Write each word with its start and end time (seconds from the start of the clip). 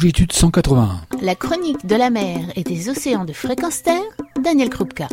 longitude 0.00 0.32
181. 0.32 1.02
La 1.20 1.34
chronique 1.34 1.84
de 1.84 1.94
la 1.94 2.08
mer 2.08 2.50
et 2.56 2.62
des 2.62 2.88
océans 2.88 3.26
de 3.26 3.34
fréquence 3.34 3.82
terre, 3.82 4.00
Daniel 4.42 4.70
Krupka. 4.70 5.08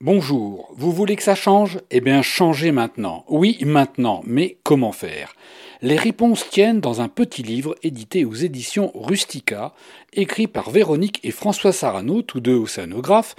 Bonjour, 0.00 0.72
vous 0.78 0.92
voulez 0.92 1.14
que 1.14 1.22
ça 1.22 1.34
change? 1.34 1.78
Eh 1.90 2.00
bien 2.00 2.22
changez 2.22 2.72
maintenant. 2.72 3.26
Oui, 3.28 3.58
maintenant, 3.66 4.22
mais 4.24 4.56
comment 4.62 4.92
faire? 4.92 5.34
Les 5.82 5.96
réponses 5.96 6.48
tiennent 6.48 6.80
dans 6.80 7.02
un 7.02 7.08
petit 7.08 7.42
livre 7.42 7.74
édité 7.82 8.24
aux 8.24 8.32
éditions 8.32 8.92
Rustica, 8.94 9.74
écrit 10.14 10.46
par 10.46 10.70
Véronique 10.70 11.20
et 11.22 11.30
François 11.30 11.72
Sarano, 11.72 12.22
tous 12.22 12.40
deux 12.40 12.56
océanographes, 12.56 13.34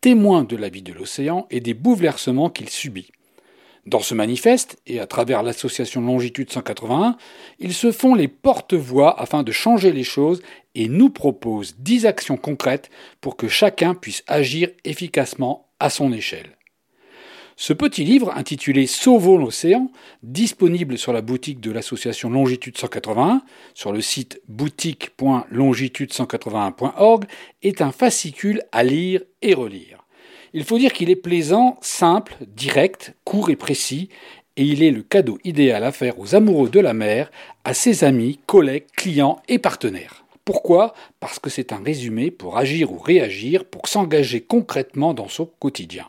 témoins 0.00 0.44
de 0.44 0.54
la 0.54 0.68
vie 0.68 0.82
de 0.82 0.92
l'océan 0.92 1.48
et 1.50 1.58
des 1.58 1.74
bouleversements 1.74 2.50
qu'il 2.50 2.68
subit. 2.68 3.10
Dans 3.84 4.00
ce 4.00 4.14
manifeste, 4.14 4.80
et 4.86 5.00
à 5.00 5.06
travers 5.06 5.42
l'association 5.42 6.00
Longitude 6.00 6.52
181, 6.52 7.16
ils 7.58 7.74
se 7.74 7.90
font 7.90 8.14
les 8.14 8.28
porte-voix 8.28 9.20
afin 9.20 9.42
de 9.42 9.50
changer 9.50 9.90
les 9.90 10.04
choses 10.04 10.40
et 10.76 10.88
nous 10.88 11.10
proposent 11.10 11.74
dix 11.78 12.06
actions 12.06 12.36
concrètes 12.36 12.90
pour 13.20 13.36
que 13.36 13.48
chacun 13.48 13.94
puisse 13.94 14.22
agir 14.28 14.68
efficacement 14.84 15.66
à 15.80 15.90
son 15.90 16.12
échelle. 16.12 16.56
Ce 17.56 17.72
petit 17.72 18.04
livre, 18.04 18.30
intitulé 18.36 18.86
Sauvons 18.86 19.36
l'océan, 19.36 19.90
disponible 20.22 20.96
sur 20.96 21.12
la 21.12 21.20
boutique 21.20 21.58
de 21.60 21.72
l'association 21.72 22.30
Longitude 22.30 22.78
181, 22.78 23.42
sur 23.74 23.92
le 23.92 24.00
site 24.00 24.40
boutique.longitude181.org, 24.48 27.24
est 27.62 27.82
un 27.82 27.92
fascicule 27.92 28.62
à 28.70 28.84
lire 28.84 29.22
et 29.42 29.54
relire. 29.54 30.01
Il 30.54 30.64
faut 30.64 30.78
dire 30.78 30.92
qu'il 30.92 31.08
est 31.08 31.16
plaisant, 31.16 31.78
simple, 31.80 32.36
direct, 32.46 33.14
court 33.24 33.48
et 33.48 33.56
précis, 33.56 34.10
et 34.56 34.64
il 34.64 34.82
est 34.82 34.90
le 34.90 35.02
cadeau 35.02 35.38
idéal 35.44 35.82
à 35.82 35.92
faire 35.92 36.18
aux 36.18 36.34
amoureux 36.34 36.68
de 36.68 36.80
la 36.80 36.92
mer, 36.92 37.30
à 37.64 37.72
ses 37.72 38.04
amis, 38.04 38.38
collègues, 38.46 38.84
clients 38.94 39.40
et 39.48 39.58
partenaires. 39.58 40.26
Pourquoi? 40.44 40.92
Parce 41.20 41.38
que 41.38 41.48
c'est 41.48 41.72
un 41.72 41.82
résumé 41.82 42.30
pour 42.30 42.58
agir 42.58 42.92
ou 42.92 42.98
réagir, 42.98 43.64
pour 43.64 43.88
s'engager 43.88 44.42
concrètement 44.42 45.14
dans 45.14 45.28
son 45.28 45.46
quotidien. 45.46 46.06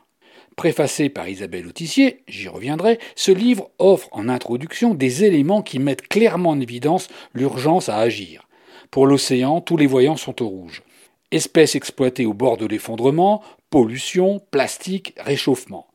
Préfacé 0.57 1.07
par 1.07 1.29
Isabelle 1.29 1.67
Autissier, 1.67 2.23
j'y 2.27 2.49
reviendrai, 2.49 2.99
ce 3.15 3.31
livre 3.31 3.71
offre 3.79 4.09
en 4.11 4.27
introduction 4.27 4.93
des 4.93 5.23
éléments 5.23 5.61
qui 5.61 5.79
mettent 5.79 6.07
clairement 6.07 6.49
en 6.49 6.59
évidence 6.59 7.07
l'urgence 7.33 7.87
à 7.89 7.97
agir. 7.97 8.47
Pour 8.91 9.07
l'océan, 9.07 9.61
tous 9.61 9.77
les 9.77 9.87
voyants 9.87 10.17
sont 10.17 10.43
au 10.43 10.47
rouge. 10.47 10.83
Espèces 11.31 11.75
exploitées 11.75 12.27
au 12.27 12.33
bord 12.33 12.57
de 12.57 12.67
l'effondrement, 12.67 13.41
pollution, 13.73 14.39
plastique, 14.51 15.15
réchauffement. 15.17 15.87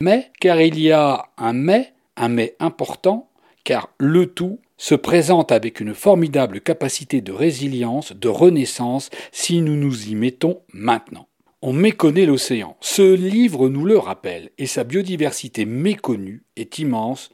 Mais, 0.00 0.30
car 0.40 0.58
il 0.58 0.80
y 0.80 0.90
a 0.90 1.26
un 1.36 1.52
mais, 1.52 1.92
un 2.16 2.30
mais 2.30 2.56
important, 2.60 3.28
car 3.62 3.90
le 3.98 4.24
tout 4.24 4.58
se 4.78 4.94
présente 4.94 5.52
avec 5.52 5.80
une 5.80 5.92
formidable 5.92 6.62
capacité 6.62 7.20
de 7.20 7.32
résilience, 7.32 8.14
de 8.14 8.28
renaissance, 8.28 9.10
si 9.32 9.60
nous 9.60 9.76
nous 9.76 10.08
y 10.08 10.14
mettons 10.14 10.62
maintenant. 10.72 11.28
On 11.60 11.74
méconnaît 11.74 12.24
l'océan. 12.24 12.74
Ce 12.80 13.02
livre 13.02 13.68
nous 13.68 13.84
le 13.84 13.98
rappelle, 13.98 14.48
et 14.56 14.66
sa 14.66 14.84
biodiversité 14.84 15.66
méconnue 15.66 16.42
est 16.56 16.78
immense, 16.78 17.28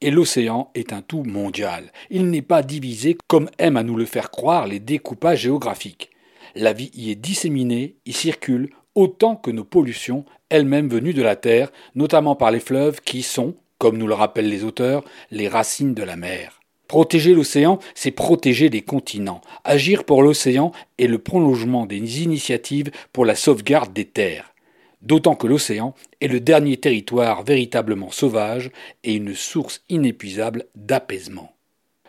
et 0.00 0.12
l'océan 0.12 0.70
est 0.76 0.92
un 0.92 1.02
tout 1.02 1.24
mondial. 1.24 1.90
Il 2.08 2.30
n'est 2.30 2.40
pas 2.40 2.62
divisé 2.62 3.18
comme 3.26 3.50
aiment 3.58 3.78
à 3.78 3.82
nous 3.82 3.96
le 3.96 4.04
faire 4.04 4.30
croire 4.30 4.68
les 4.68 4.78
découpages 4.78 5.40
géographiques. 5.40 6.10
La 6.54 6.72
vie 6.72 6.92
y 6.94 7.10
est 7.10 7.16
disséminée, 7.16 7.96
y 8.06 8.12
circule, 8.12 8.70
autant 8.94 9.36
que 9.36 9.50
nos 9.50 9.64
pollutions, 9.64 10.24
elles-mêmes 10.48 10.88
venues 10.88 11.14
de 11.14 11.22
la 11.22 11.36
Terre, 11.36 11.70
notamment 11.94 12.34
par 12.34 12.50
les 12.50 12.60
fleuves 12.60 13.00
qui 13.00 13.22
sont, 13.22 13.54
comme 13.78 13.96
nous 13.96 14.06
le 14.06 14.14
rappellent 14.14 14.48
les 14.48 14.64
auteurs, 14.64 15.04
les 15.30 15.48
racines 15.48 15.94
de 15.94 16.02
la 16.02 16.16
mer. 16.16 16.60
Protéger 16.88 17.34
l'océan, 17.34 17.78
c'est 17.94 18.10
protéger 18.10 18.68
les 18.68 18.82
continents. 18.82 19.42
Agir 19.62 20.04
pour 20.04 20.22
l'océan 20.22 20.72
est 20.98 21.06
le 21.06 21.18
prolongement 21.18 21.86
des 21.86 22.22
initiatives 22.22 22.90
pour 23.12 23.24
la 23.24 23.36
sauvegarde 23.36 23.92
des 23.92 24.06
terres. 24.06 24.54
D'autant 25.00 25.36
que 25.36 25.46
l'océan 25.46 25.94
est 26.20 26.26
le 26.26 26.40
dernier 26.40 26.76
territoire 26.76 27.44
véritablement 27.44 28.10
sauvage 28.10 28.70
et 29.04 29.14
une 29.14 29.34
source 29.34 29.82
inépuisable 29.88 30.66
d'apaisement. 30.74 31.52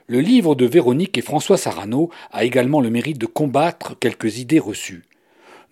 Le 0.07 0.19
livre 0.19 0.55
de 0.55 0.65
Véronique 0.65 1.17
et 1.17 1.21
François 1.21 1.57
Sarano 1.57 2.09
a 2.31 2.43
également 2.43 2.81
le 2.81 2.89
mérite 2.89 3.17
de 3.19 3.27
combattre 3.27 3.97
quelques 3.97 4.39
idées 4.39 4.59
reçues. 4.59 5.03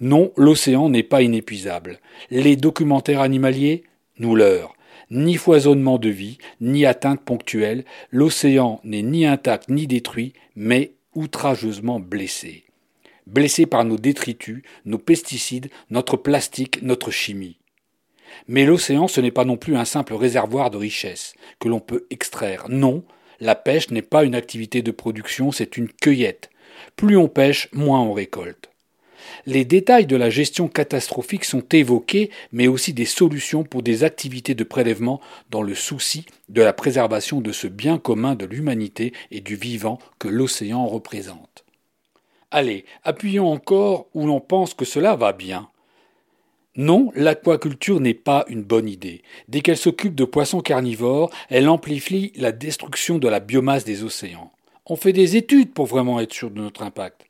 Non, 0.02 0.32
l'océan 0.38 0.90
n'est 0.90 1.04
pas 1.04 1.22
inépuisable. 1.22 2.00
Les 2.32 2.56
documentaires 2.56 3.22
animaliers 3.22 3.84
nous 4.18 4.36
leurrent. 4.36 4.76
Ni 5.12 5.36
foisonnement 5.36 5.98
de 5.98 6.10
vie, 6.10 6.38
ni 6.62 6.86
atteinte 6.86 7.22
ponctuelle, 7.22 7.84
l'océan 8.12 8.80
n'est 8.84 9.02
ni 9.02 9.26
intact 9.26 9.70
ni 9.70 9.88
détruit, 9.88 10.34
mais 10.56 10.94
outrageusement 11.16 12.00
blessé. 12.00 12.64
Blessé 13.28 13.66
par 13.66 13.84
nos 13.84 13.98
détritus, 13.98 14.64
nos 14.86 15.00
pesticides, 15.00 15.70
notre 15.90 16.16
plastique, 16.16 16.82
notre 16.82 17.12
chimie. 17.12 17.58
Mais 18.48 18.66
l'océan, 18.66 19.08
ce 19.08 19.20
n'est 19.20 19.32
pas 19.32 19.46
non 19.46 19.58
plus 19.58 19.76
un 19.76 19.86
simple 19.86 20.14
réservoir 20.14 20.70
de 20.70 20.78
richesses 20.78 21.34
que 21.60 21.68
l'on 21.68 21.80
peut 21.80 22.06
extraire. 22.10 22.66
Non, 22.70 23.04
la 23.40 23.56
pêche 23.56 23.90
n'est 23.92 24.02
pas 24.02 24.24
une 24.24 24.36
activité 24.36 24.82
de 24.82 24.92
production, 24.92 25.52
c'est 25.52 25.78
une 25.78 25.90
cueillette. 25.90 26.50
Plus 26.96 27.18
on 27.18 27.28
pêche, 27.28 27.70
moins 27.74 28.02
on 28.02 28.14
récolte. 28.14 28.69
Les 29.46 29.66
détails 29.66 30.06
de 30.06 30.16
la 30.16 30.30
gestion 30.30 30.68
catastrophique 30.68 31.46
sont 31.46 31.64
évoqués, 31.72 32.30
mais 32.52 32.68
aussi 32.68 32.94
des 32.94 33.06
solutions 33.06 33.64
pour 33.64 33.84
des 33.84 34.04
activités 34.04 34.56
de 34.56 34.64
prélèvement 34.64 35.22
dans 35.50 35.62
le 35.62 35.76
souci 35.76 36.26
de 36.50 36.62
la 36.62 36.74
préservation 36.74 37.42
de 37.42 37.52
ce 37.52 37.68
bien 37.68 37.98
commun 37.98 38.36
de 38.36 38.46
l'humanité 38.46 39.14
et 39.32 39.42
du 39.42 39.56
vivant 39.56 40.00
que 40.20 40.28
l'océan 40.28 40.86
représente. 40.88 41.66
Allez, 42.52 42.86
appuyons 43.04 43.52
encore 43.52 44.08
où 44.14 44.26
l'on 44.26 44.40
pense 44.40 44.74
que 44.74 44.86
cela 44.86 45.16
va 45.16 45.34
bien. 45.34 45.70
Non, 46.76 47.12
l'aquaculture 47.14 48.00
n'est 48.00 48.14
pas 48.14 48.46
une 48.48 48.64
bonne 48.64 48.88
idée. 48.88 49.22
Dès 49.48 49.62
qu'elle 49.62 49.78
s'occupe 49.78 50.16
de 50.16 50.24
poissons 50.24 50.62
carnivores, 50.62 51.30
elle 51.50 51.68
amplifie 51.68 52.32
la 52.36 52.52
destruction 52.52 53.18
de 53.18 53.28
la 53.28 53.40
biomasse 53.40 53.84
des 53.84 54.04
océans. 54.04 54.52
On 54.86 54.96
fait 54.96 55.14
des 55.14 55.36
études 55.36 55.74
pour 55.74 55.86
vraiment 55.86 56.20
être 56.20 56.34
sûr 56.34 56.50
de 56.50 56.62
notre 56.62 56.82
impact. 56.84 57.29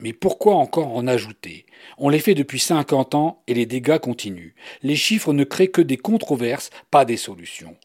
Mais 0.00 0.12
pourquoi 0.12 0.54
encore 0.54 0.94
en 0.94 1.08
ajouter? 1.08 1.66
On 1.96 2.08
les 2.08 2.20
fait 2.20 2.34
depuis 2.34 2.60
50 2.60 3.14
ans 3.16 3.42
et 3.48 3.54
les 3.54 3.66
dégâts 3.66 3.98
continuent. 3.98 4.54
Les 4.82 4.94
chiffres 4.94 5.32
ne 5.32 5.42
créent 5.44 5.70
que 5.70 5.82
des 5.82 5.96
controverses, 5.96 6.70
pas 6.90 7.04
des 7.04 7.16
solutions. 7.16 7.76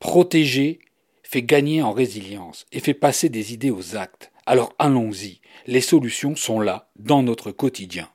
Protéger 0.00 0.80
fait 1.22 1.42
gagner 1.42 1.80
en 1.80 1.92
résilience 1.92 2.66
et 2.72 2.80
fait 2.80 2.94
passer 2.94 3.28
des 3.28 3.54
idées 3.54 3.70
aux 3.70 3.96
actes. 3.96 4.32
Alors 4.44 4.74
allons-y, 4.78 5.40
les 5.66 5.80
solutions 5.80 6.36
sont 6.36 6.60
là, 6.60 6.90
dans 6.96 7.22
notre 7.22 7.52
quotidien. 7.52 8.08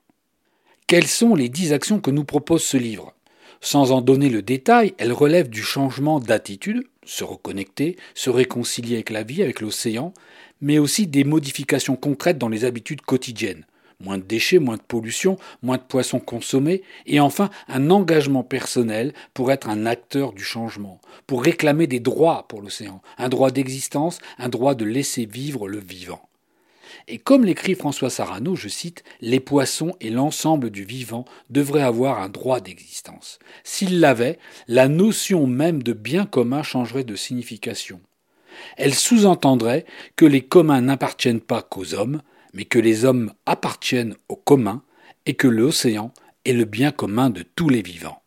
Quelles 0.85 1.07
sont 1.07 1.33
les 1.33 1.49
dix 1.49 1.73
actions 1.73 1.99
que 1.99 2.11
nous 2.11 2.25
propose 2.25 2.63
ce 2.63 2.77
livre? 2.77 3.15
Sans 3.61 3.91
en 3.91 4.01
donner 4.01 4.29
le 4.29 4.43
détail, 4.43 4.93
elles 4.99 5.13
relèvent 5.13 5.49
du 5.49 5.63
changement 5.63 6.19
d'attitude, 6.19 6.83
se 7.05 7.23
reconnecter, 7.23 7.95
se 8.13 8.29
réconcilier 8.29 8.95
avec 8.95 9.09
la 9.09 9.23
vie, 9.23 9.41
avec 9.41 9.61
l'océan, 9.61 10.13
mais 10.65 10.79
aussi 10.79 11.05
des 11.05 11.23
modifications 11.23 11.95
concrètes 11.95 12.39
dans 12.39 12.49
les 12.49 12.65
habitudes 12.65 13.03
quotidiennes. 13.03 13.65
Moins 13.99 14.17
de 14.17 14.23
déchets, 14.23 14.57
moins 14.57 14.77
de 14.77 14.81
pollution, 14.81 15.37
moins 15.61 15.77
de 15.77 15.83
poissons 15.83 16.19
consommés, 16.19 16.81
et 17.05 17.19
enfin 17.19 17.51
un 17.67 17.91
engagement 17.91 18.43
personnel 18.43 19.13
pour 19.35 19.51
être 19.51 19.69
un 19.69 19.85
acteur 19.85 20.33
du 20.33 20.43
changement, 20.43 20.99
pour 21.27 21.43
réclamer 21.43 21.85
des 21.85 21.99
droits 21.99 22.47
pour 22.49 22.63
l'océan, 22.63 23.03
un 23.19 23.29
droit 23.29 23.51
d'existence, 23.51 24.17
un 24.39 24.49
droit 24.49 24.73
de 24.73 24.85
laisser 24.85 25.27
vivre 25.27 25.67
le 25.67 25.77
vivant. 25.77 26.27
Et 27.07 27.19
comme 27.19 27.45
l'écrit 27.45 27.75
François 27.75 28.09
Sarano, 28.09 28.55
je 28.55 28.67
cite, 28.67 29.03
les 29.21 29.39
poissons 29.39 29.95
et 30.01 30.09
l'ensemble 30.09 30.71
du 30.71 30.83
vivant 30.83 31.25
devraient 31.51 31.83
avoir 31.83 32.23
un 32.23 32.29
droit 32.29 32.59
d'existence. 32.59 33.37
S'ils 33.63 33.99
l'avaient, 33.99 34.39
la 34.67 34.87
notion 34.87 35.45
même 35.45 35.83
de 35.83 35.93
bien 35.93 36.25
commun 36.25 36.63
changerait 36.63 37.03
de 37.03 37.15
signification. 37.15 38.01
Elle 38.77 38.93
sous-entendrait 38.93 39.85
que 40.15 40.25
les 40.25 40.41
communs 40.41 40.81
n'appartiennent 40.81 41.41
pas 41.41 41.61
qu'aux 41.61 41.93
hommes, 41.93 42.21
mais 42.53 42.65
que 42.65 42.79
les 42.79 43.05
hommes 43.05 43.33
appartiennent 43.45 44.15
aux 44.29 44.35
communs 44.35 44.83
et 45.25 45.33
que 45.33 45.47
l'océan 45.47 46.13
est 46.45 46.53
le 46.53 46.65
bien 46.65 46.91
commun 46.91 47.29
de 47.29 47.43
tous 47.43 47.69
les 47.69 47.81
vivants. 47.81 48.21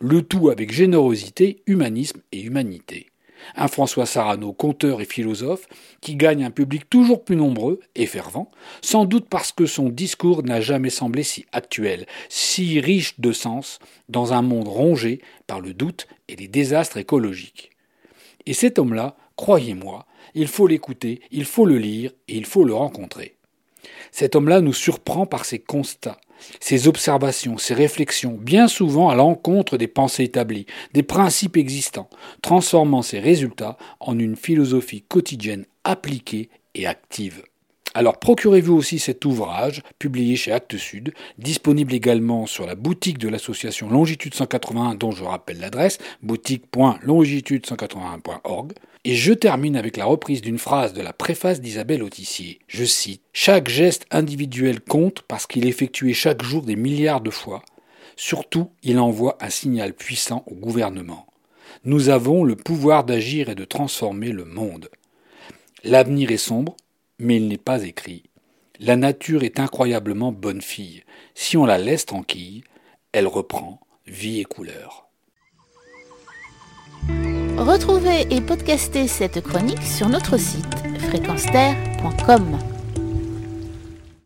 Le 0.00 0.22
tout 0.22 0.50
avec 0.50 0.72
générosité, 0.72 1.62
humanisme 1.66 2.20
et 2.32 2.42
humanité. 2.42 3.11
Un 3.56 3.68
François 3.68 4.06
Sarano, 4.06 4.52
conteur 4.52 5.00
et 5.00 5.04
philosophe, 5.04 5.66
qui 6.00 6.16
gagne 6.16 6.44
un 6.44 6.50
public 6.50 6.88
toujours 6.88 7.24
plus 7.24 7.36
nombreux 7.36 7.80
et 7.94 8.06
fervent, 8.06 8.50
sans 8.80 9.04
doute 9.04 9.28
parce 9.28 9.52
que 9.52 9.66
son 9.66 9.88
discours 9.88 10.42
n'a 10.42 10.60
jamais 10.60 10.90
semblé 10.90 11.22
si 11.22 11.46
actuel, 11.52 12.06
si 12.28 12.80
riche 12.80 13.20
de 13.20 13.32
sens, 13.32 13.78
dans 14.08 14.32
un 14.32 14.42
monde 14.42 14.68
rongé 14.68 15.20
par 15.46 15.60
le 15.60 15.74
doute 15.74 16.06
et 16.28 16.36
les 16.36 16.48
désastres 16.48 16.96
écologiques. 16.96 17.70
Et 18.46 18.54
cet 18.54 18.78
homme-là, 18.78 19.16
croyez-moi, 19.36 20.06
il 20.34 20.48
faut 20.48 20.66
l'écouter, 20.66 21.20
il 21.30 21.44
faut 21.44 21.66
le 21.66 21.78
lire 21.78 22.12
et 22.28 22.36
il 22.36 22.46
faut 22.46 22.64
le 22.64 22.74
rencontrer. 22.74 23.36
Cet 24.10 24.36
homme-là 24.36 24.60
nous 24.60 24.72
surprend 24.72 25.26
par 25.26 25.44
ses 25.44 25.58
constats, 25.58 26.20
ses 26.60 26.88
observations, 26.88 27.58
ses 27.58 27.74
réflexions, 27.74 28.38
bien 28.40 28.68
souvent 28.68 29.08
à 29.08 29.14
l'encontre 29.14 29.76
des 29.76 29.88
pensées 29.88 30.24
établies, 30.24 30.66
des 30.92 31.02
principes 31.02 31.56
existants, 31.56 32.10
transformant 32.40 33.02
ses 33.02 33.20
résultats 33.20 33.76
en 34.00 34.18
une 34.18 34.36
philosophie 34.36 35.02
quotidienne 35.02 35.66
appliquée 35.84 36.50
et 36.74 36.86
active. 36.86 37.42
Alors 37.94 38.18
procurez-vous 38.18 38.74
aussi 38.74 38.98
cet 38.98 39.26
ouvrage, 39.26 39.82
publié 39.98 40.36
chez 40.36 40.52
Actes 40.52 40.78
Sud, 40.78 41.12
disponible 41.36 41.92
également 41.92 42.46
sur 42.46 42.66
la 42.66 42.74
boutique 42.74 43.18
de 43.18 43.28
l'association 43.28 43.90
Longitude 43.90 44.32
181, 44.34 44.94
dont 44.94 45.10
je 45.10 45.24
rappelle 45.24 45.60
l'adresse, 45.60 45.98
boutique.longitude181.org. 46.22 48.72
Et 49.04 49.14
je 49.14 49.32
termine 49.32 49.76
avec 49.76 49.96
la 49.96 50.06
reprise 50.06 50.40
d'une 50.40 50.58
phrase 50.58 50.94
de 50.94 51.02
la 51.02 51.12
préface 51.12 51.60
d'Isabelle 51.60 52.02
Autissier. 52.02 52.60
Je 52.66 52.84
cite 52.84 53.22
Chaque 53.32 53.68
geste 53.68 54.06
individuel 54.10 54.80
compte 54.80 55.22
parce 55.28 55.46
qu'il 55.46 55.66
est 55.66 55.70
effectué 55.70 56.14
chaque 56.14 56.42
jour 56.42 56.62
des 56.62 56.76
milliards 56.76 57.20
de 57.20 57.30
fois. 57.30 57.62
Surtout, 58.16 58.70
il 58.82 58.98
envoie 58.98 59.36
un 59.40 59.50
signal 59.50 59.92
puissant 59.92 60.44
au 60.46 60.54
gouvernement. 60.54 61.26
Nous 61.84 62.08
avons 62.08 62.44
le 62.44 62.56
pouvoir 62.56 63.04
d'agir 63.04 63.48
et 63.48 63.54
de 63.54 63.64
transformer 63.64 64.30
le 64.30 64.44
monde. 64.44 64.88
L'avenir 65.84 66.30
est 66.30 66.36
sombre, 66.36 66.76
mais 67.22 67.36
il 67.36 67.48
n'est 67.48 67.58
pas 67.58 67.84
écrit. 67.84 68.24
La 68.80 68.96
nature 68.96 69.44
est 69.44 69.60
incroyablement 69.60 70.32
bonne 70.32 70.60
fille. 70.60 71.04
Si 71.34 71.56
on 71.56 71.64
la 71.64 71.78
laisse 71.78 72.06
tranquille, 72.06 72.64
elle 73.12 73.26
reprend 73.26 73.80
vie 74.06 74.40
et 74.40 74.44
couleur. 74.44 75.06
Retrouvez 77.56 78.26
et 78.30 78.40
podcastez 78.40 79.06
cette 79.06 79.40
chronique 79.40 79.82
sur 79.82 80.08
notre 80.08 80.36
site 80.36 80.64
fréquence 80.98 81.46